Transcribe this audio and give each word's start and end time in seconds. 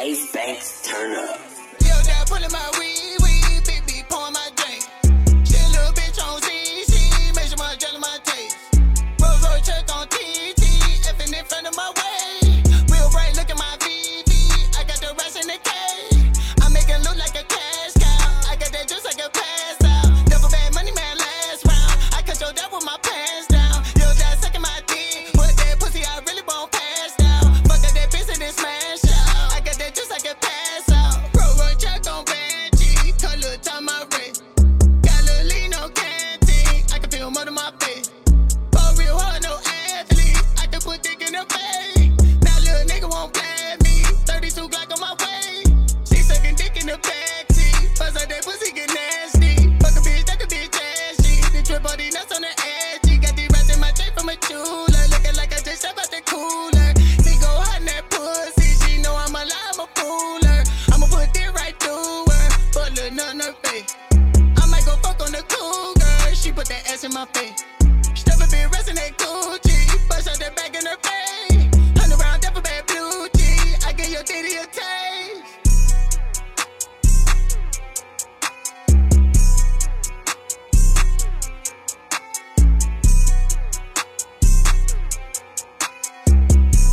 Ace 0.00 0.30
Bankz, 0.30 0.84
turn 0.84 1.12
up. 1.16 1.40
Yo, 1.80 1.92
pulling 2.26 2.52
my 2.52 2.70
weed, 2.78 2.87
in 46.88 46.94
the 46.94 47.08
backseat. 47.08 47.98
Buzz 47.98 48.16
out 48.16 48.28
that 48.28 48.44
pussy 48.44 48.72
get 48.72 48.88
nasty. 48.88 49.76
Fuck 49.80 49.96
a 49.96 50.00
bitch, 50.00 50.24
that 50.26 50.38
could 50.40 50.48
be 50.48 50.68
trashy. 50.72 51.44
The 51.52 51.62
trip 51.62 51.84
all 51.84 51.96
these 51.96 52.14
nuts 52.14 52.32
on 52.34 52.42
the 52.42 52.48
edge. 52.48 53.20
Got 53.20 53.36
these 53.36 53.50
rats 53.52 53.68
in 53.74 53.80
my 53.80 53.90
tape 53.92 54.14
from 54.16 54.28
a 54.28 54.36
jeweler. 54.48 55.04
Looking 55.12 55.36
like 55.36 55.52
I 55.52 55.60
just 55.60 55.84
stepped 55.84 55.98
out 55.98 56.10
the 56.10 56.22
cooler. 56.24 56.88
She 57.24 57.36
go 57.40 57.50
hot 57.60 57.80
in 57.80 57.86
that 57.92 58.08
pussy. 58.08 58.72
She 58.80 59.02
know 59.02 59.12
I'm 59.14 59.34
a 59.36 59.42
lie, 59.44 59.68
I'm 59.72 59.80
a 59.84 59.86
fooler. 59.92 60.58
I'ma 60.92 61.06
put 61.12 61.28
it 61.36 61.50
right 61.52 61.76
through 61.76 62.24
her. 62.24 62.46
A 62.78 62.90
little 62.96 63.12
nut 63.12 63.34
in 63.36 63.40
her 63.44 63.54
face. 63.68 63.92
I 64.56 64.64
might 64.72 64.84
go 64.88 64.96
fuck 65.04 65.20
on 65.20 65.32
the 65.32 65.44
cougar. 65.44 66.34
She 66.34 66.52
put 66.52 66.68
that 66.72 66.88
ass 66.88 67.04
in 67.04 67.12
my 67.12 67.26
face. 67.36 67.64
Step 68.16 68.40
a 68.40 68.48
bit 68.48 68.64
resting 68.72 68.96
that 68.96 69.12
Gucci. 69.20 69.76
Bust 70.08 70.28
out 70.28 70.40
that 70.40 70.56
back 70.56 70.72
in 70.72 70.86
her 70.88 70.98
face. 71.04 71.68
Hundred 72.00 72.16
round, 72.16 72.40
death 72.40 72.56
bad 72.64 72.86
blue 72.88 73.28
cheese. 73.36 73.76
I 73.84 73.92
give 73.92 74.08
your 74.08 74.24
titty 74.24 74.56
a 74.56 74.64
taste. 74.72 75.07